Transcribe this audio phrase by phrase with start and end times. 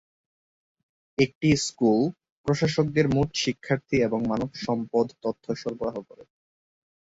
[1.17, 1.99] এটি স্কুল
[2.45, 6.23] প্রশাসকদের মোট শিক্ষার্থী এবং মানব সম্পদ তথ্য সরবরাহ করে।